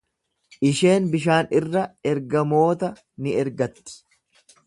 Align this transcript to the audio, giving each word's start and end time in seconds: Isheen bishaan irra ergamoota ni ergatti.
Isheen 0.69 1.09
bishaan 1.15 1.51
irra 1.59 1.83
ergamoota 2.13 2.91
ni 3.25 3.37
ergatti. 3.45 3.97